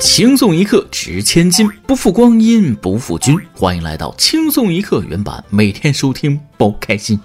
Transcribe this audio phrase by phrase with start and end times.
[0.00, 3.36] 轻松一刻值千金，不负光阴不负君。
[3.52, 7.18] 欢迎来到轻松一刻原版，每天收听包开心。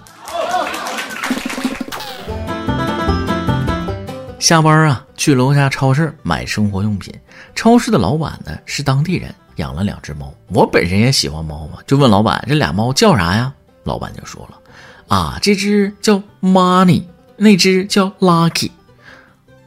[4.39, 7.13] 下班啊，去楼下超市买生活用品。
[7.53, 10.33] 超市的老板呢是当地人，养了两只猫。
[10.47, 13.53] 我本身也喜欢猫嘛，就问老板这俩猫叫啥呀？
[13.83, 17.03] 老板就说了，啊，这只叫 Money，
[17.37, 18.71] 那只叫 Lucky。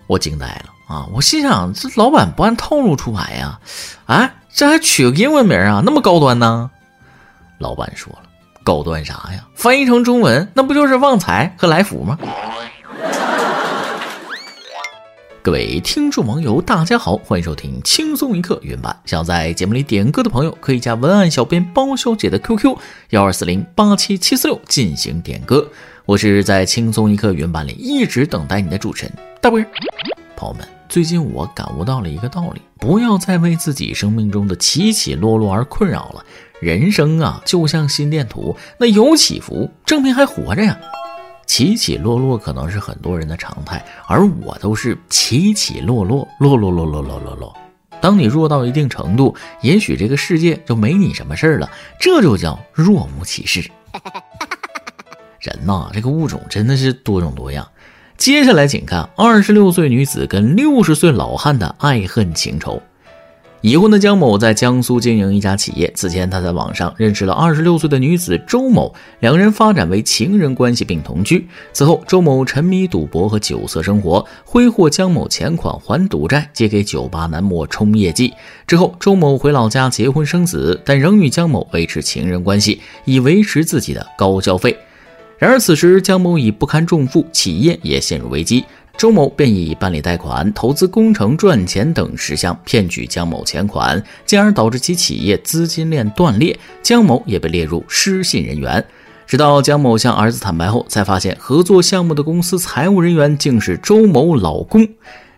[0.08, 0.75] 我惊呆了。
[0.86, 1.06] 啊！
[1.12, 3.58] 我心想，这老板不按套路出牌呀？
[4.06, 5.82] 哎，这还取个英文名啊？
[5.84, 6.70] 那么高端呢？
[7.58, 8.22] 老板说了，
[8.62, 9.44] 高端啥呀？
[9.54, 12.16] 翻译成中文，那不就是旺财和来福吗？
[15.42, 18.96] 各位听众网友，大家好，欢迎收听轻松一刻原版。
[19.04, 22.76] 想在节目里点歌的朋友，可以加文案小编包小姐的 QQ：
[23.10, 25.66] 幺二四零八七七四六进行点歌。
[26.04, 29.66] 我是在轻松一刻原版里一直等待你的主持人大波儿。
[30.36, 30.75] 朋友们。
[30.88, 36.24] 最近我感悟到了一个道理：不要再为自己生命中的起起落落而困扰了。
[36.60, 40.78] 人生啊，就像心电图，那有起伏，证明还活着呀。
[41.44, 47.56] 起起落落可能是很多人的常态，而我都是起起落落，落落落落落落落。
[48.00, 53.70] 当你弱到一定程度，也许这个世界就没你什么事儿了，这就叫若无其事。
[55.40, 57.66] 人呐，这个物种真的是多种多样。
[58.16, 62.80] 接下来，请看二十六岁女子跟六十岁老汉的爱恨情仇。
[63.60, 71.46] 已婚的江某在江苏经营一家企业，此前他在网上认识了二十六岁的女子周某，两人发展为情人关系并同居。
[71.72, 78.32] 此后，周某沉迷赌博和酒色生活，挥霍江某钱款还赌债，借给酒吧男模冲业绩。
[78.66, 84.76] 之后，周某回老家结婚生子，但仍与江某维持情人关系，以维持自己的高消费。
[85.38, 88.64] 然而，此时江某已不堪重负，企业也陷入危机。
[88.96, 98.82] 周某便以办理贷款、投资工程赚钱等事项骗取江某钱款，进而导致其企业资金链断裂，江某也被列入失信人员。
[99.26, 104.88] 直到江某向儿子坦白后，才发现合作项目的公司财务人员竟是周某老公。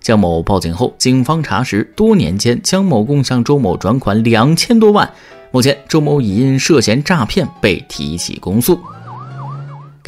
[0.01, 5.11] 江某报警后，警方查实，多年间江某共向周某转款两千多万。
[5.51, 8.79] 目前，周某已因涉嫌诈骗被提起公诉。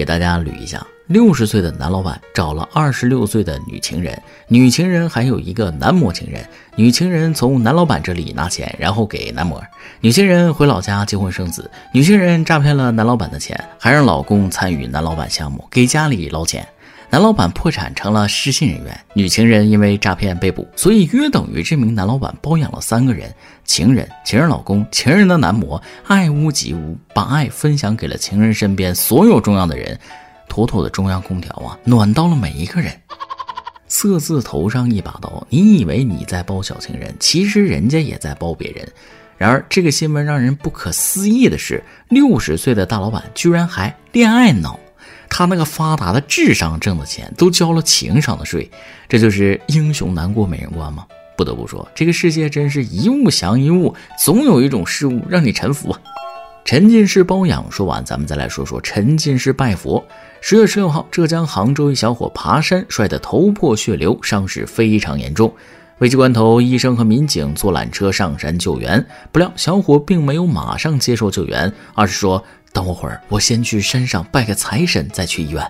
[0.00, 4.18] 给大家捋一下：六十岁的男老板找了二十六岁的女情人，
[4.48, 6.42] 女情人还有一个男模情人。
[6.74, 9.62] 女情人从男老板这里拿钱，然后给男模。
[10.00, 11.70] 女情人回老家结婚生子。
[11.92, 16.66] 女情人诈骗了男老板的钱，还让老公参与男老板项目，给家里捞钱。
[17.12, 23.34] 男老板破产成了失信人员，女情人因为诈骗被捕，所以约等于这名男老板包养了三个人：
[23.64, 29.98] 情人、情人老公、情人的男模，爱屋及乌，把爱分享给了情人身边所有重要的人，
[30.48, 32.92] 妥妥的中央空调啊，暖到了每一个人。
[33.88, 38.88] 色字头上一把刀，你以为你在包小情人，其实人家也在包别人。
[39.36, 44.78] 然而这个新闻让人不可思议的是，六十岁的大老板居然还恋爱脑。
[45.30, 48.70] 他那个发达的智商挣的钱都交了情商的税，
[49.08, 51.06] 这就是英雄难过美人关吗？
[51.36, 56.00] 不得不说，这个世界真是一物降一物，总有一种事物让你臣服啊！
[56.62, 60.04] 沉浸式包养说完，咱们再来说说沉浸式拜佛。
[60.42, 65.50] 十月十六号，浙江杭州一小伙爬山摔得头破血流，伤势非常严重。
[66.00, 72.42] 危急关头，医生和民警坐缆车上山救援，不料小伙并没有马上接受救援，而是说。
[72.72, 75.68] 等我会儿，我先去山上拜个财神，再去医院。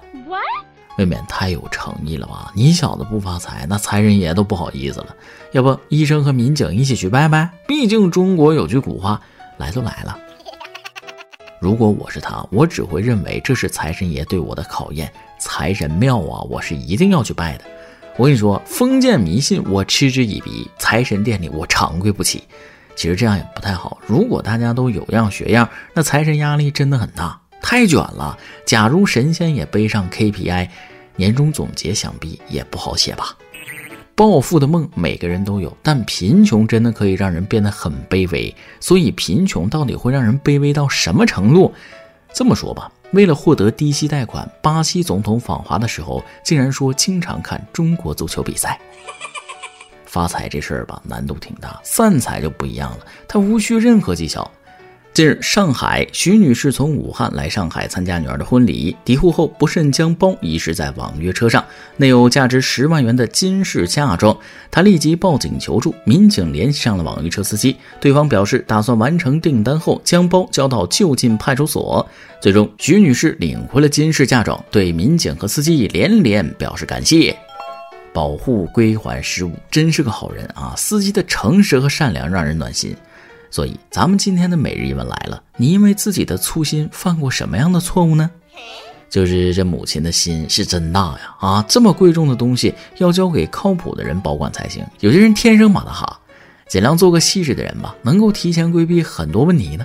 [0.99, 2.53] 未免太有诚意了吧？
[2.55, 5.07] 你小子不发财，那财神爷都不好意思了。
[5.53, 7.51] 要不，医生和民警一起去拜拜？
[7.67, 9.19] 毕竟中国有句古话，
[9.57, 10.17] 来都来了。
[11.59, 15.11] 如果我是他，我只会认为这是财神爷对我的考验。
[15.39, 17.65] 财神庙啊，我是一定要去拜的。
[18.21, 22.43] 我跟你说，封建迷信我嗤之以鼻，财神殿里我长跪不起。
[22.95, 23.97] 其实这样也不太好。
[24.07, 28.39] 如果大家都有样学样，那财神压力真的很大，太卷了。
[28.67, 30.69] 假如神仙也背上 KPI，
[31.17, 33.35] 年终总结想必也不好写吧。
[34.15, 38.55] 暴富的梦每个人都有，但贫穷真的可以让人变得很卑微。
[38.81, 41.73] 所以贫穷到底会让人卑微到什么程度？
[42.35, 48.81] 这么说吧，为了获得低息贷款，巴西总统访华的时候竟然说经常看中国足球比赛。
[50.07, 51.81] 发财这事儿吧，难度挺大。
[51.83, 54.49] 散财就不一样了，他无需任何技巧。
[55.13, 61.65] 近日，上海徐女士从武汉来上海参加女儿的婚礼，抵沪后不慎将包遗失在网约车上，
[61.97, 64.37] 内有价值十万元的金饰嫁妆。
[64.71, 72.09] 她立即报警求助，民警联系上了网约车司机，对方表示打算完成订单后将包交到就近派出所。
[72.41, 77.37] 最终，徐女士领回了金饰嫁妆，对民警和司机连连表示感谢。
[78.13, 80.75] 保护归还失物，真是个好人啊！
[80.77, 82.97] 司机的诚实和善良让人暖心。
[83.51, 88.31] 所以，咱们今天的每日一问来了：你因为自己的粗心犯过什么样的错误呢？
[89.09, 91.35] 就是这母亲的心是真大呀！
[91.41, 94.87] 啊，这么贵重的东西要交给靠谱的人保管才行。
[95.01, 96.21] 有些人天生马大哈，
[96.69, 99.85] 尽量做个细致的人吧，能够提前规避很多问题呢。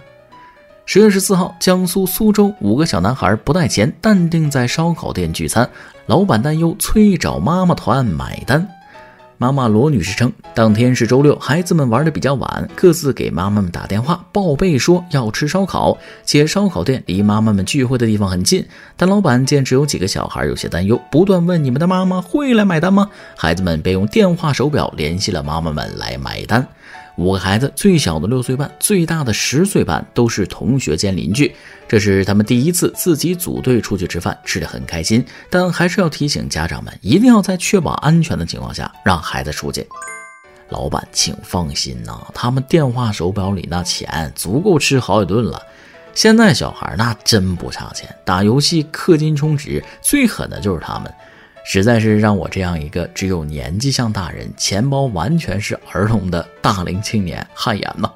[0.86, 5.68] 十月十四号，江苏苏州五个小男孩不带钱，淡定在烧烤店聚餐，
[6.06, 8.70] 老板担忧催找妈妈团买单。
[9.38, 18.66] 妈妈罗女士称，当天是周六，孩子们玩的比较晚，各自给妈妈们打电话报备说要吃烧烤，且烧烤店离妈妈们聚会的地方很近。
[18.96, 26.66] 但老板见只有几个小孩，有些担忧，不断问：“你们的妈妈会来买单吗？”孩子们便用电话手表联系了妈妈们来买单。
[27.18, 31.56] 五个孩子，最小的六岁半，最大的十岁半，都是同学兼邻居。
[31.88, 35.26] 这是他们第一次自己组队出去吃饭，吃得很开心。
[35.50, 39.88] 但还是要提醒家长们，一定要在确保安全的情况下让孩子出去。
[40.70, 45.62] 老板，请放心呐，他们电话手表里那钱足够吃好几顿了。
[46.14, 51.14] 现在小孩那真不差钱，打游戏氪金充值，最狠的就是他们。
[51.68, 58.08] 实在是让我这样一个只有年纪像大人、钱包完全是儿童的大龄青年汗颜呐！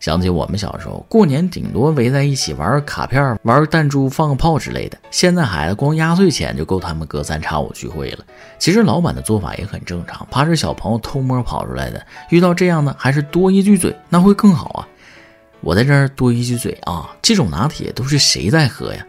[0.00, 4.98] 想起我们小时候过年，顶多围在一起玩卡片、玩弹珠、放个炮之类的。
[5.12, 8.24] 现在孩子光压岁钱就够他们隔三差五聚会了。
[8.58, 12.04] 其实老板的做法也很正常，怕是小朋友偷摸跑出来的。
[12.30, 14.88] 遇到这样的，还是多一句嘴，那会更好啊！
[15.60, 19.06] 我在这儿多一句嘴啊，这种拿铁都是谁在喝呀？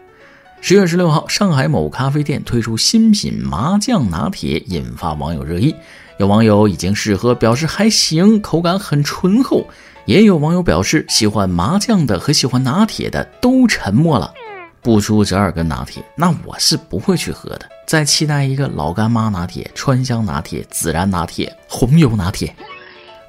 [0.66, 5.76] 十月十六号，上海某咖啡店推出新品麻酱拿铁，引发网友热议。
[6.16, 9.66] 有网友已经试喝，表示还行，口感很醇厚；
[10.06, 14.32] 也有网友表示，喜欢麻酱的和喜欢拿铁的都沉默了。
[14.80, 17.68] 不出折耳根拿铁，那我是不会去喝的。
[17.86, 22.56] 再期待一个老干妈拿铁、川香拿铁、孜然拿铁、红油拿铁。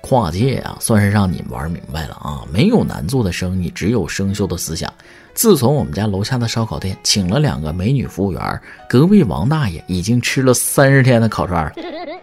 [0.07, 2.46] 跨界啊，算是让你们玩明白了啊！
[2.54, 4.94] 没有难做的生意，只有生锈的思想。
[5.34, 11.72] 自从我们家楼下的烧烤店请了两个美女服务员，隔壁王大爷已经吃了三十天的烤串了。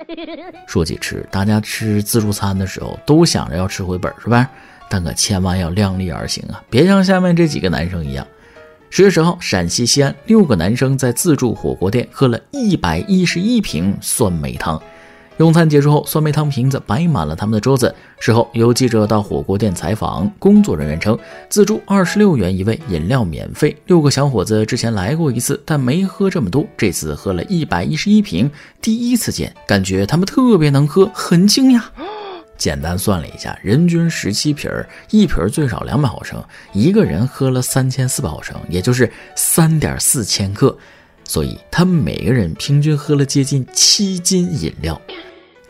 [0.68, 4.48] 说起吃，大家吃自助餐的时候都想着要吃回本，是吧？
[4.88, 8.24] 但可千万要量力而行啊，别像下面这几个男生一样。
[8.90, 14.80] 十月十号，陕西西安六个男生在自助火锅店喝了一百一十一瓶酸梅汤。
[15.42, 17.92] 用餐结束后，酸梅汤瓶子摆满了他们的桌子。
[18.20, 21.18] 事后有记者到火锅店采访，工作人员称，
[21.48, 23.76] 自助二十六元一位，饮料免费。
[23.86, 28.48] 六个小伙子之前来过一次，但没喝这么多，这次喝了一百一十一瓶，
[28.80, 31.82] 第一次见，感觉他们特别能喝，很惊讶。
[32.56, 36.40] 简单算了一下，人均十七瓶儿，一瓶最少两百毫升，
[36.72, 40.78] 一个人喝了三千四百毫升，也就是三点四千克，
[41.24, 45.02] 所以他们每个人平均喝了接近七斤饮料。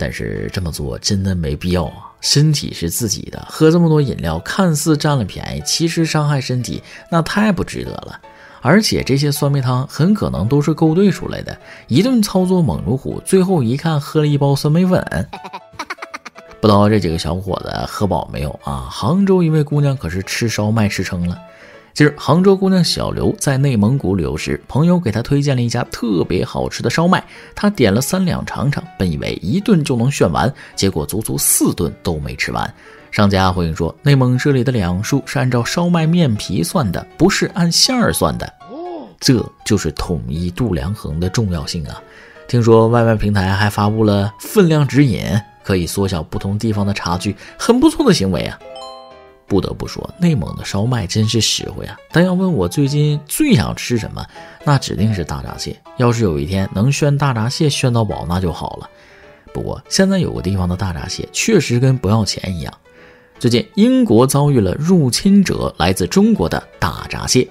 [0.02, 2.10] 但是这么做真的没必要啊！
[2.20, 8.18] 身体是自己的，喝这么多饮料，看似占了便宜，其实伤害身体，那太不值得了。
[8.60, 11.56] 而且这些酸梅汤很可能都是勾兑出来的，
[11.86, 15.00] 一顿操作猛如虎，最后一看喝了一包酸梅粉。
[16.60, 18.88] 不知道这几个小伙子喝饱没有啊？
[18.90, 21.38] 杭州一位姑娘可是吃烧麦吃撑了。
[21.94, 27.22] 近日，杭州姑娘小刘在内蒙古旅游时，朋友给她推荐了一家特别好吃的烧麦，
[27.54, 32.74] 她点了三两尝尝，本以为一顿就能炫完，结果足足四顿都没吃完。
[33.10, 38.50] 商家回应说，内蒙这里的两数是按照烧麦面皮算的，不是按馅儿算的。
[39.20, 42.02] 这就是统一度量衡的重要性啊！
[42.48, 45.22] 听说外卖平台还发布了分量指引，
[45.62, 48.58] 可以缩小不同地方的差距，很不错的行为啊！
[49.52, 51.94] 不得不说，内蒙的烧麦真是实惠啊！
[52.10, 54.24] 但要问我最近最想吃什么，
[54.64, 55.78] 那指定是大闸蟹。
[55.98, 58.88] 要是有一天能炫大闸蟹炫到饱，那就好了。
[59.52, 62.72] 不过现在有个地方的大闸蟹确实跟不要钱一样。
[63.38, 67.46] 最近英国遭遇了入侵者来自中国的大闸蟹。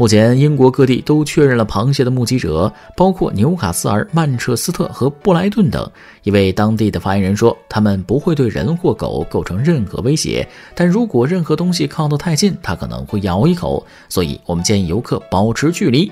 [0.00, 5.86] 目前，英国各地都确认了螃蟹的目击者，包括纽卡斯尔、曼彻斯特和布莱顿等。
[6.22, 13.86] 一位当地的发言人说：“他们不会对人或狗构成任何威胁，但如果任何东西靠得太近，它可能会咬一口。
[14.08, 16.10] 所以我们建议游客保持距离。”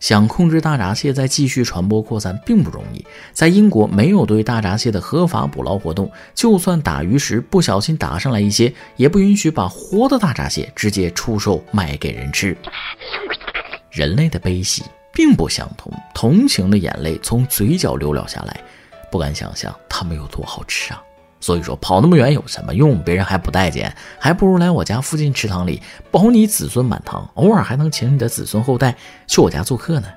[0.00, 3.02] 想控制大闸蟹再继续传播扩散并不容易。
[3.32, 12.54] 在英国，没有对大闸蟹的合法捕捞活动，就算打鱼时不小心打上来一些，也不允许把活的大闸蟹直接出售卖给人吃。
[13.94, 14.82] 人类的悲喜
[15.12, 18.60] 并不相同，同情的眼泪从嘴角流了下来，
[19.08, 21.00] 不敢想象它们有多好吃啊！
[21.40, 23.00] 所以说，跑那么远有什么用？
[23.04, 28.96] 别人还不待见，还不如来我家附近池塘里，保你子孙满堂，偶尔还能请你的子孙后代
[29.28, 30.08] 去我家做客呢。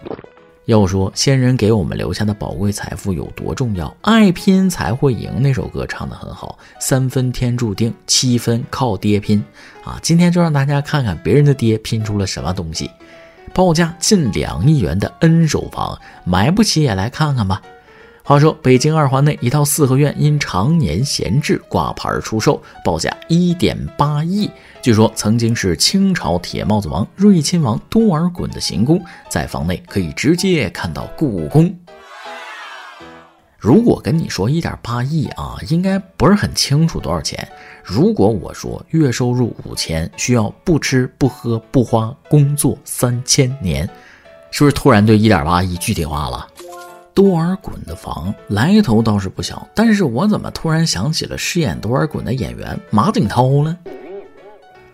[0.65, 9.41] 要说先人给我们留下的宝贵财富有多重要，爱拼才会赢那首歌唱得很好，三分天注定，七分靠爹拼
[9.85, 9.99] 啊！
[10.01, 12.89] 今天就让大家看看别人的爹拼出了什么东西，
[13.57, 17.59] 报价近两亿元的 N 手房，买不起也来看看吧。
[18.23, 24.47] 话说，北京二环内一套四合院因常年闲置挂牌出售，报价一点八亿。
[24.79, 31.75] 据说曾经是清朝铁帽子王睿亲王多尔衮的行宫，在房内可以直接看到故宫。
[33.57, 37.47] 如果跟你说一点八亿啊，应该不是很清楚多少钱。
[37.83, 43.89] 如果我说月收入五千，需要不吃不喝不花工作三千年，
[44.51, 46.47] 是不是突然对一点八亿具体化了？
[47.15, 53.75] 多尔衮的房来头倒是不小，但是我怎么突然想起了饰演多尔衮的演员马景涛呢？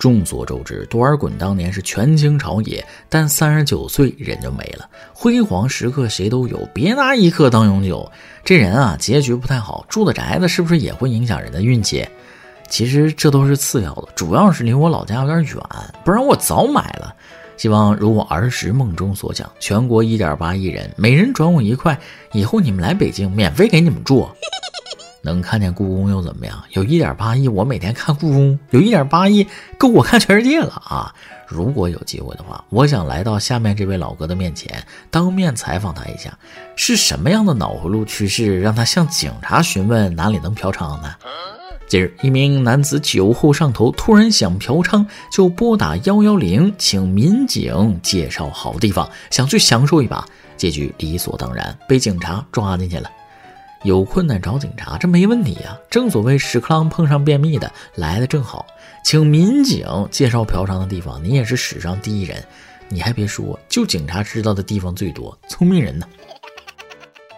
[0.03, 4.85] 众所周知，多尔衮当年是权倾朝野，但三十九岁人就没了。
[5.13, 8.11] 辉煌时刻谁都有，别拿一刻当永久。
[8.43, 9.85] 这人啊，结局不太好。
[9.87, 12.05] 住的宅子是不是也会影响人的运气？
[12.67, 15.55] 其实这都是次要的，主要是离我老家有点远，
[16.03, 17.15] 不然我早买了。
[17.55, 21.97] 希望如我儿时梦中所讲，全国一点八亿人，每人转我一块，
[22.33, 24.27] 以后你们来北京，免费给你们住，
[25.23, 26.61] 能看见故宫又怎么样？
[26.73, 31.15] 有一点八亿，我每天看故宫，有一点八亿够我看全世界了啊！
[31.47, 36.37] 如果有机会的话，我想来到下面这位老哥的面前，当面采访他一下，
[36.75, 41.15] 是什么样的脑回路趋势让他向警察询问哪里能嫖娼呢？
[41.87, 50.25] 近日，一名男子酒后上头，突然想嫖娼，就拨打幺幺零，请民警介绍好地方，想去享受一把。
[50.57, 53.09] 结局理所当然被警察抓进去了。
[53.83, 55.77] 有困难找警察，这没问题呀。
[55.89, 58.65] 正所谓屎壳郎碰上便秘的，来的正好。
[59.03, 62.43] 请民警介绍嫖娼的地方，你也是史上第一人。
[62.87, 66.07] 你还别说，就警察知道的地方最多，聪明人呢。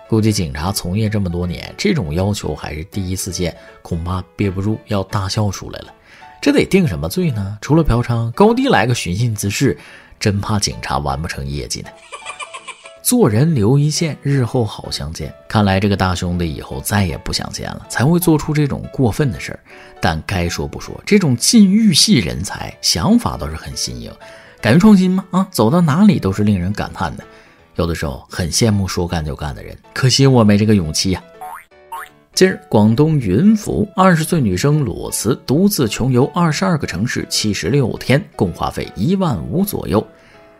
[0.07, 5.93] 估计警察从业这么多年，这种要求还是第一次见，恐怕憋不住要大笑出来了。
[6.39, 7.57] 这得定什么罪呢？
[7.59, 9.75] 除了嫖娼，高低来个寻衅滋事，
[10.19, 11.89] 真怕警察完不成业绩呢。
[13.05, 15.31] 做人留一线，日后好相见。
[15.47, 19.59] 看来这个大兄弟以后再也不想见了，才会做出这种过分的事儿。
[20.01, 24.11] 但该说不说，这种禁欲系人才想法倒是很新颖，
[24.59, 25.23] 敢于创新吗？
[25.29, 27.23] 啊，走到哪里都是令人感叹的。
[27.75, 31.21] 有的时候很羡慕说干就干的人，可惜我没这个勇气呀。
[32.33, 40.03] 近日，广东云浮二十岁女生裸辞，独自穷游二十二个城市，七十六天，共花费一万五左右。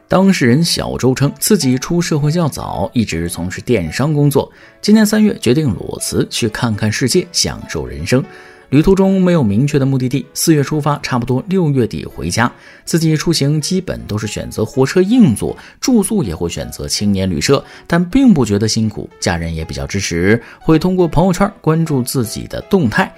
[0.07, 8.23] 当事人小周称，自己出社会较早，一直从事电商工作，今年三月决定裸辞，去看看世界，享受人生。
[8.69, 12.51] 旅途中没有明确的目的地，四月出发，差不多六月底回家。
[12.83, 19.09] 自己出行基本都是选择火车硬座，住宿也会选择青年旅社，但并不觉得辛苦。
[19.19, 23.11] 家人也比较支持，会通过朋友圈关注自己的动态。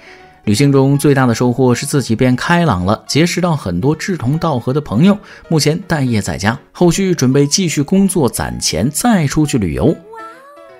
[0.48, 5.18] 旅行中最大的收获是自己变开朗了，结识到很多志同道合的朋友。
[5.48, 9.94] 目前待业在家，后续准备继续工作攒钱，再出去旅游。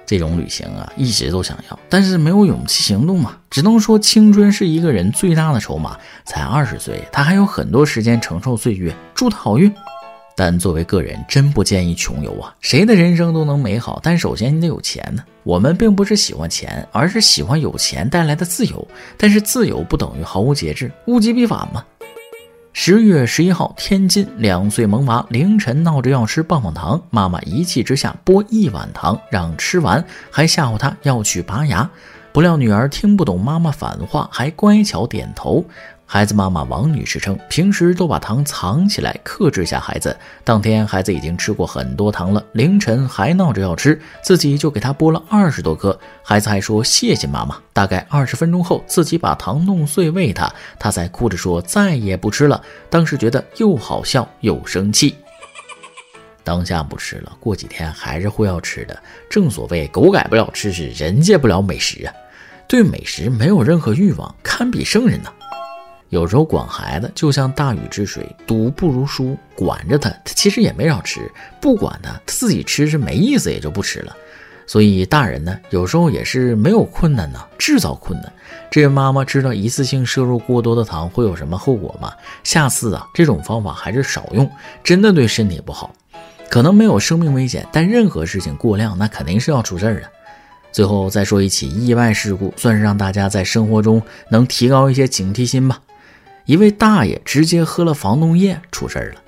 [0.06, 3.36] 这种旅行啊，一直都想要，但是没有勇气行动嘛。
[3.50, 5.98] 只能说青春是一个人最大的筹码。
[6.24, 8.96] 才二十岁，他还有很多时间承受岁月。
[9.14, 9.70] 祝他好运。
[10.38, 12.54] 但作为个人，真不建议穷游啊。
[12.60, 15.24] 谁的人生都能美好，但首先你得有钱呢。
[15.42, 18.86] 我们并不是喜欢钱，而是喜欢有钱带来的自由。
[19.16, 21.84] 但是自由不等于毫无节制，物极必反嘛。
[22.72, 31.90] 十月十一号，天津两岁萌娃凌晨闹着要吃棒棒糖，妈妈一气之下剥一碗糖让吃完，还吓唬他要去拔牙。
[32.32, 35.64] 不料女儿听不懂妈妈反话，还乖巧点头。
[36.10, 40.16] 孩子妈妈王女士称，平时都把糖藏起来，克制下孩子。
[40.42, 45.96] 当天孩子已经吃过很多糖了，凌晨还闹着要吃，自己就给他剥了二十多颗。
[46.22, 47.58] 孩子还说谢谢妈妈。
[47.74, 52.58] 大概二十分钟后，自己把糖弄碎喂他，他才哭着说再也不吃了。
[52.88, 55.14] 当时觉得又好笑又生气。
[56.42, 58.98] 当下不吃了，过几天还是会要吃的。
[59.28, 62.14] 正所谓狗改不了吃屎，人戒不了美食啊。
[62.66, 65.30] 对美食没有任何欲望，堪比圣人呢。
[66.10, 71.20] 有时候管孩子就像大禹治水，堵不如疏，管着他，他其实也没少吃；
[71.60, 74.16] 不管他，他自己吃是没意思，也就不吃了。
[74.66, 78.32] 所以大人呢，有时候也是没有困难呢，制造困难。
[78.70, 82.12] 这位妈妈知道一次性摄入过多的糖会有什么后果吗？
[82.44, 84.50] 下次啊，这种方法还是少用，
[84.84, 85.94] 真的对身体不好。
[86.50, 90.10] 可能没有生命危险，但任何事情过量，那肯定是要出事儿的。
[90.70, 95.80] 最后再说一起意外事故，算是让大家在生活中能提高一些警惕心吧。
[96.48, 99.20] 一位大爷直接喝了防冻液出事儿了。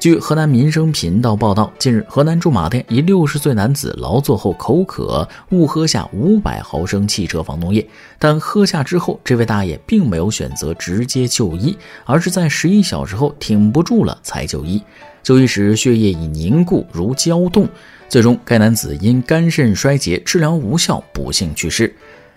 [0.00, 7.86] 据河南民生频道报道，近日河南驻马店一六十岁男子劳作后口渴，误喝下五百毫升汽车防冻液，
[8.18, 11.76] 但喝下之后，这位大爷并没有选择直接就医，
[12.06, 14.82] 而是在十一小时后挺不住了才就医。
[15.22, 17.68] 就医时血液已凝固如胶冻，
[18.08, 21.94] 最终该男子因肝肾衰竭治疗无效，不幸去世。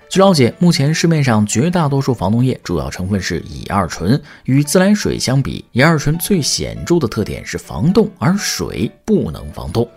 [0.08, 4.22] 据了解，目前市面上绝大多数防冻液主要成分是乙二醇。
[4.46, 9.88] 与自来水相比，乙二醇最显著的特点是防冻，而水不能防冻。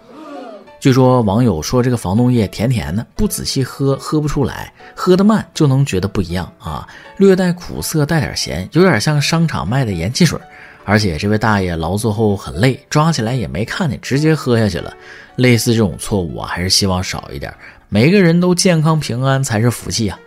[0.80, 6.88] 据说网友说这个防冻液甜甜的，不仔细喝喝不出来，喝得慢就能觉得不一样啊，
[7.18, 10.38] 略带苦涩，带点咸，有点像商场卖的盐汽水。
[10.84, 14.92] 而且这位大爷劳作后很累，抓起来也没看见，直接喝下去了。
[15.36, 17.54] 类似这种错误啊，还是希望少一点。
[17.90, 20.18] 每个人都健康平安才是福气啊！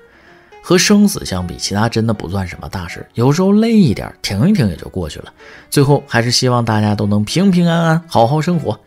[0.64, 3.06] 和生死相比，其他真的不算什么大事。
[3.14, 5.32] 有时候累一点，停一停也就过去了。
[5.70, 8.80] 最后还是希望大家都能平平安安，好好生活。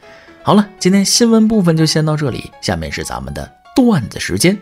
[0.42, 4.58] 好了，今天新闻部分就先到这里，下面是咱们的段子时间。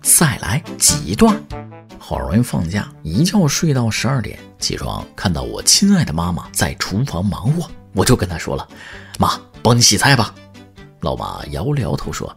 [0.00, 1.38] 再来几段。
[1.98, 8.66] 好容易放假，一觉睡到十二点，起床看到我亲爱的妈妈在厨房忙活，我就跟她说了
[9.20, 10.34] ：“妈，帮你洗菜吧。”
[11.00, 12.34] 老妈摇了摇头说：“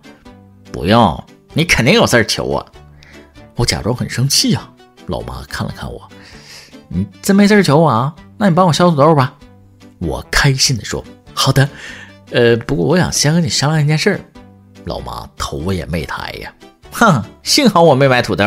[0.72, 2.66] 不用，你肯定有事儿求我。”
[3.56, 4.70] 我假装很生气呀。
[5.08, 6.10] 老妈看了看我
[6.88, 8.16] ：“你真没事儿求我啊？
[8.38, 9.36] 那你帮我削土豆吧。”
[10.00, 11.04] 我开心地说
[11.34, 11.68] ：“好的。”
[12.32, 14.20] 呃，不过我想先和你商量一件事儿。
[14.86, 16.52] 老妈头也没抬呀，
[16.92, 18.44] 哼，幸好我没买土豆。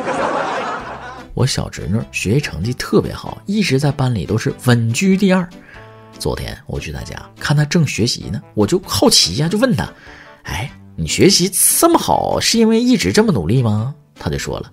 [1.34, 5.48] 我小侄女学习成绩特别好，一直在班里都是稳居第二。
[6.18, 9.88] 昨天我去他家看他正学习呢，我就好奇呀，就问他
[10.44, 14.72] ：“哎，你学习这么好，是因为一直这么努力吗？”他就说了：“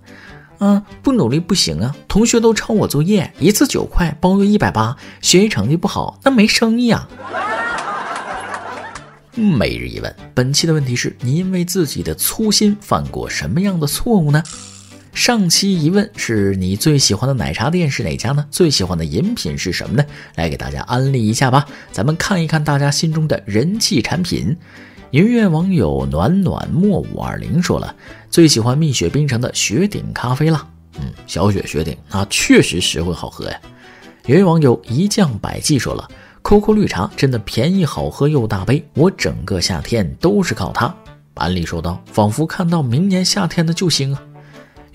[0.58, 7.08] 嗯，不努力不行啊，同学都抄我作业，一次九块，包月一百八，学习成绩不好，那没生意啊。”
[9.38, 14.42] 每日一问，本期的问题是：你因为自己的粗心犯过什么样的错误呢？
[15.16, 18.44] 上期疑问是你最喜欢的奶茶店是哪家呢？
[18.50, 20.04] 最喜欢的饮品是什么呢？
[20.34, 21.66] 来给大家安利一下吧。
[21.90, 24.54] 咱们看一看大家心中的人气产品。
[25.12, 27.96] 音乐网友暖暖莫五二零说了，
[28.30, 30.68] 最喜欢蜜雪冰城的雪顶咖啡啦。
[31.00, 33.58] 嗯，小雪雪顶那确实实惠好喝呀。
[34.26, 36.06] 有位网友一降百计说了
[36.42, 40.94] ，COCO 绿茶真的便宜好喝又大杯，我整个夏天都是靠它。
[41.32, 44.22] 安利说到，仿佛看到明年夏天的救星啊。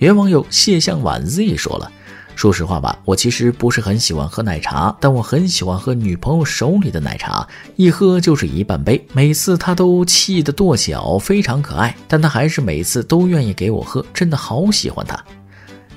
[0.02, 1.88] 原网友谢向晚 Z 说了
[2.34, 15.16] ：“说实话吧，我其实不是很喜欢喝奶茶，但我很喜欢喝女朋友手里的奶茶，一喝就是一半杯，每次她都气得跺脚，非常可爱，但她还是每次都愿意给我喝，真的好喜欢她。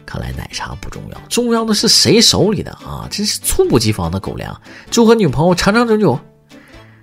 [0.06, 3.08] 看来奶茶不重要，重要的是谁手里的啊！
[3.10, 6.20] 真是猝不及防的狗粮，祝和女朋友长长久久。”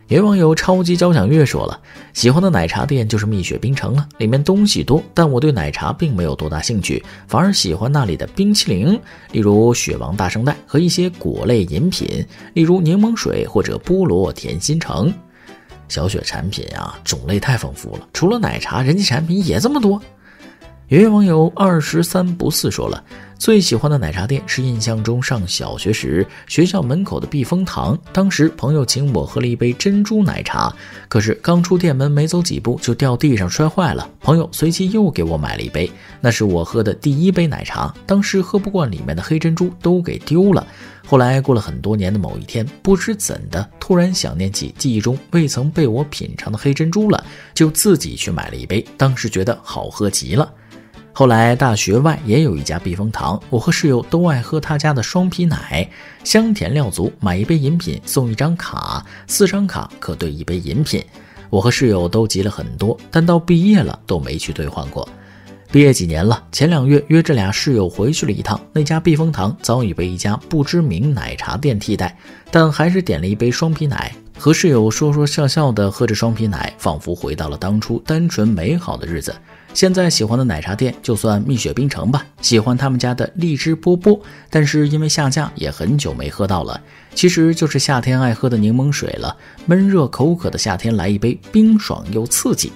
[0.09, 1.81] 有网友超级交响乐说了，
[2.13, 8.99] 喜欢的奶茶店就是蜜雪冰城了，里面东西多，但我对奶茶并没有多大兴趣，反而喜欢那里的冰淇淋，
[9.33, 15.13] 例如雪王大圣代和一些果类饮品，例如柠檬水或者菠萝甜心橙。
[15.89, 20.01] 小雪产品啊，种类太丰富了，除了奶茶，人气产品也这么多。
[20.89, 23.03] 有位网友二十三不四说了，
[23.43, 27.99] 最喜欢的奶茶店是印象中上小学时学校门口的避风塘。
[28.13, 30.73] 当时朋友请我喝了一杯珍珠奶茶，
[31.09, 34.09] 可是刚出店门没走几步就掉地上摔坏了。
[34.21, 37.93] 朋友随即又给我买了一杯，那是我喝的第一杯奶茶。
[38.07, 40.65] 当时喝不惯里面的黑珍珠，都给丢了。
[41.05, 48.87] 后来过了很多年的某一天，不知怎的，突然想念起记忆中未曾被我品尝的黑珍珠了，就自己去买了一杯。
[48.97, 50.49] 当时觉得好喝极了。
[51.15, 55.87] 后来大学外也有一家避风塘，我和室友都爱喝他家的双皮奶，
[56.25, 61.05] 香甜料足，买一杯饮品送一张卡，四张卡可兑一杯饮品。
[61.51, 65.07] 我和室友都集了很多，但到毕业了都没去兑换过。
[65.71, 72.17] 毕业几年了，前两月约这俩室友回去了一趟，那家避风塘早已被一家不知名奶茶店替代，
[72.51, 74.11] 但还是点了一杯双皮奶。
[74.43, 79.33] 和室友说说笑笑的喝着双皮奶，仿佛回到了当初单纯美好的日子。
[79.73, 86.81] 现在喜欢的奶茶店就算蜜雪冰城吧，喜欢他们家的荔枝波波，但是因为下架也很久没喝到了。
[87.15, 92.73] 其实就是夏天爱喝的柠檬水了，闷热口渴的夏天来一杯，冰爽又刺激。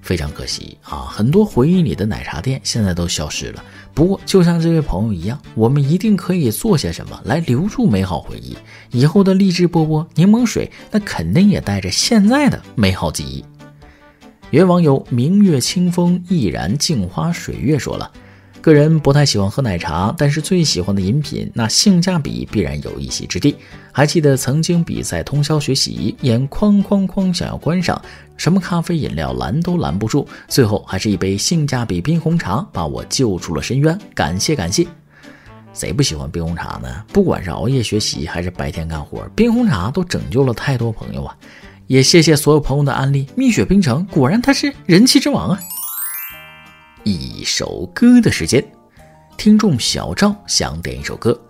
[0.00, 3.64] 非常可惜啊，很多回忆里的奶茶店现在都消失了。
[3.94, 8.56] 不过，就像这位朋友一样，我们一定可以做些什么来留住美好回忆。
[8.90, 13.44] 以后的荔枝波波、柠檬水，那肯定也带着现在的美好记忆。
[14.50, 18.10] 原网友明月清风，毅然镜花水月说了
[18.60, 23.56] ：“个人不太喜欢喝奶茶，但是最喜欢的饮品，那性价比必然有一席之地。
[23.92, 28.00] 还记得曾经比赛通宵学习，眼眶框框想要关上，
[28.36, 33.98] 什么咖啡饮料拦都拦不住，最后还是一杯性价比冰红茶把我救出了深渊。
[34.14, 34.86] 感谢感谢，
[35.72, 37.04] 谁不喜欢冰红茶呢？
[37.12, 41.36] 不管是熬夜学习还是白天干活，冰红茶都拯救了太多朋友啊！
[41.86, 45.58] 也谢谢所有朋友的安利，蜜雪冰城果然它是人气之王啊！
[47.10, 48.62] 一首歌的时间，
[49.38, 51.40] 听众小赵想点一首歌，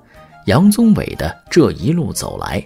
[0.47, 2.61] 杨宗纬的《这一路走来》。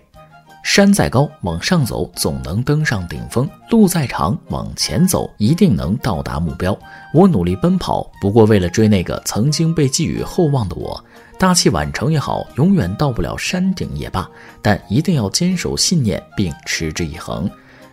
[0.62, 6.78] 山再高，往上走总能登上顶峰；路再长，往前走一定能到达目标。
[7.14, 11.02] 我努力奔跑，不过为了追那个曾经被寄予厚望的我。
[11.38, 14.28] 大器晚成也好，永远到不了山顶也罢，
[14.60, 17.50] 但一定要坚守信念并持之以恒。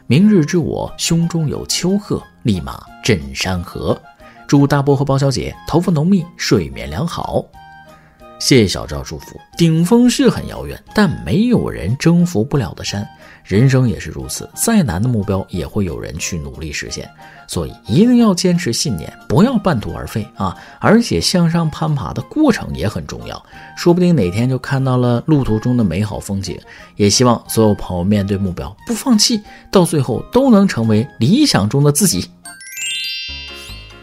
[0.08, 3.98] 明日之我胸中有丘壑，立马镇山河。
[4.50, 7.46] 祝大波和包小姐头发浓密，睡眠良好。
[8.40, 9.40] 谢谢小赵祝福。
[9.56, 13.08] 顶峰是很遥远，但没有人征服不了的山。
[13.44, 17.08] 人生也是如此，再难的目标也会有人去努力实现。
[17.48, 20.58] 所以一定要坚持信念，不要半途而废啊！
[20.80, 23.40] 而且向上攀爬的过程也很重要，
[23.78, 26.60] 说不定哪天就看到了路途中的美好风景。
[26.96, 29.40] 也希望所有朋友面对目标不放弃，
[29.72, 32.28] 到最后都能成为理想中的自己。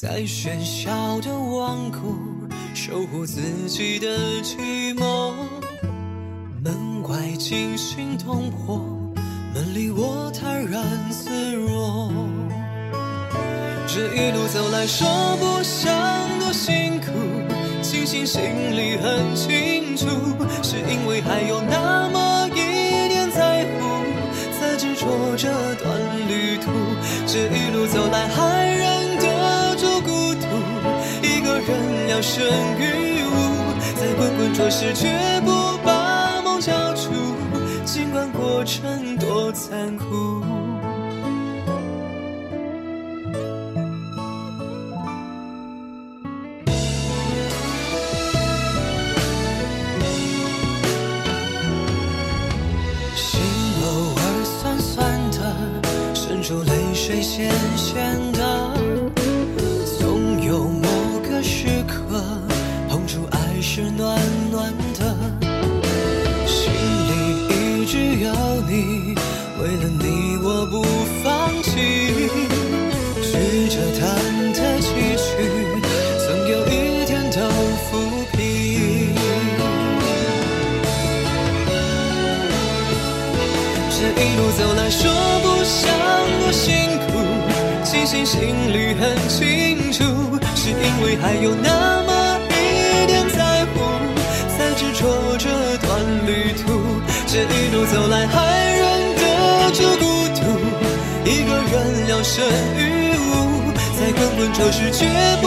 [0.00, 2.00] 在喧嚣的王国
[2.72, 4.08] 守护自己的
[4.40, 5.34] 寂寞。
[6.64, 8.78] 门外惊心动魄，
[9.52, 12.10] 门里我坦然自若。
[13.86, 15.92] 这一路走来，说不上
[16.38, 17.12] 多辛苦，
[17.82, 18.40] 庆幸心
[18.74, 20.06] 里很清楚，
[20.62, 24.02] 是因为还有那么一点在乎，
[24.58, 25.92] 才执着这段
[26.26, 26.70] 旅途。
[27.26, 28.59] 这一路走来，还
[32.22, 32.44] 生
[32.78, 35.08] 于无在滚滚浊世绝
[35.42, 37.10] 不把梦交出
[37.84, 40.42] 尽管过程多残酷。
[53.16, 53.40] 心
[53.82, 58.29] 偶尔酸酸的渗出泪水咸咸
[84.90, 85.88] 说不上
[86.40, 87.18] 多辛苦。
[87.84, 90.04] 庆幸心里很清楚，
[90.54, 93.80] 是因为还有那么一点在乎，
[94.56, 95.48] 才执着这
[95.78, 95.88] 段
[96.26, 97.00] 旅途。
[97.26, 98.36] 这一路走来，还
[98.74, 100.40] 忍得住孤独，
[101.24, 102.44] 一个人聊胜
[102.76, 105.06] 于无，在滚滚浊世绝
[105.40, 105.46] 不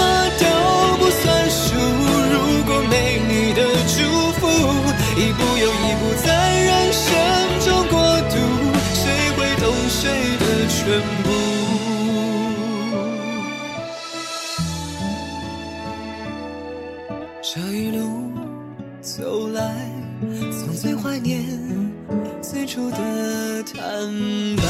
[1.21, 1.75] 算数。
[2.31, 2.93] 如果没
[3.27, 3.95] 你的祝
[4.39, 4.41] 福，
[5.17, 6.27] 一步又一步在
[6.63, 7.05] 人生
[7.65, 7.95] 中过
[8.29, 8.35] 渡，
[8.93, 9.03] 谁
[9.35, 9.99] 会懂谁
[10.39, 10.79] 的全
[11.23, 11.29] 部？
[17.43, 17.99] 这一路
[19.01, 19.59] 走来，
[20.51, 21.43] 从最怀念
[22.41, 22.97] 最初的
[23.63, 23.81] 坦
[24.55, 24.60] 白。